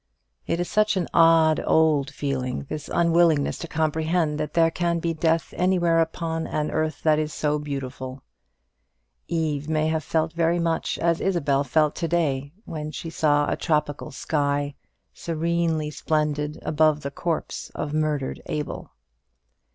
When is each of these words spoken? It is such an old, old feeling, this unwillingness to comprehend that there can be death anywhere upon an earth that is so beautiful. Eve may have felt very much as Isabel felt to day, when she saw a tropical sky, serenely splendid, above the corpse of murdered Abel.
It 0.47 0.59
is 0.59 0.67
such 0.67 0.97
an 0.97 1.07
old, 1.13 1.59
old 1.63 2.09
feeling, 2.09 2.63
this 2.69 2.89
unwillingness 2.91 3.59
to 3.59 3.67
comprehend 3.67 4.39
that 4.39 4.55
there 4.55 4.71
can 4.71 4.97
be 4.97 5.13
death 5.13 5.53
anywhere 5.55 5.99
upon 5.99 6.47
an 6.47 6.71
earth 6.71 7.03
that 7.03 7.19
is 7.19 7.31
so 7.31 7.59
beautiful. 7.59 8.23
Eve 9.27 9.69
may 9.69 9.89
have 9.89 10.03
felt 10.03 10.33
very 10.33 10.57
much 10.57 10.97
as 10.97 11.21
Isabel 11.21 11.63
felt 11.63 11.93
to 11.97 12.07
day, 12.07 12.51
when 12.65 12.89
she 12.89 13.11
saw 13.11 13.47
a 13.47 13.55
tropical 13.55 14.09
sky, 14.09 14.73
serenely 15.13 15.91
splendid, 15.91 16.57
above 16.63 17.01
the 17.01 17.11
corpse 17.11 17.69
of 17.75 17.93
murdered 17.93 18.41
Abel. 18.47 18.89